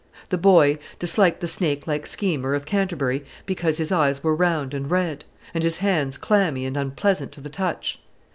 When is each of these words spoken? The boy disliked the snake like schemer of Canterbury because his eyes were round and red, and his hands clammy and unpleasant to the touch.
The 0.29 0.37
boy 0.39 0.79
disliked 0.97 1.41
the 1.41 1.47
snake 1.47 1.85
like 1.85 2.07
schemer 2.07 2.55
of 2.55 2.65
Canterbury 2.65 3.23
because 3.45 3.77
his 3.77 3.91
eyes 3.91 4.23
were 4.23 4.35
round 4.35 4.73
and 4.73 4.89
red, 4.89 5.25
and 5.53 5.63
his 5.63 5.77
hands 5.77 6.17
clammy 6.17 6.65
and 6.65 6.75
unpleasant 6.75 7.31
to 7.33 7.39
the 7.41 7.49
touch. 7.49 7.99